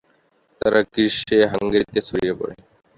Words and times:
তারা 0.61 0.79
গ্রীষ্মে 0.91 1.37
হাঙ্গেরিতে 1.51 1.99
ছড়িয়ে 2.07 2.33
পড়ে। 2.39 2.55